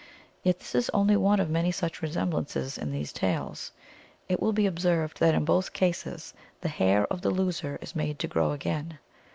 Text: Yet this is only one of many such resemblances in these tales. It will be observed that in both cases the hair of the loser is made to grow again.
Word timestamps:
Yet 0.41 0.57
this 0.57 0.73
is 0.73 0.89
only 0.95 1.15
one 1.15 1.39
of 1.39 1.51
many 1.51 1.71
such 1.71 2.01
resemblances 2.01 2.75
in 2.75 2.91
these 2.91 3.13
tales. 3.13 3.71
It 4.27 4.39
will 4.41 4.51
be 4.51 4.65
observed 4.65 5.19
that 5.19 5.35
in 5.35 5.45
both 5.45 5.73
cases 5.73 6.33
the 6.61 6.69
hair 6.69 7.05
of 7.13 7.21
the 7.21 7.29
loser 7.29 7.77
is 7.83 7.95
made 7.95 8.17
to 8.17 8.27
grow 8.27 8.51
again. 8.51 8.97